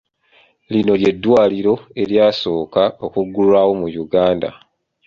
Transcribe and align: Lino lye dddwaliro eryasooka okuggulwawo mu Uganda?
Lino 0.71 0.93
lye 1.01 1.11
dddwaliro 1.15 1.73
eryasooka 2.01 2.83
okuggulwawo 3.05 3.71
mu 3.81 3.87
Uganda? 4.05 4.49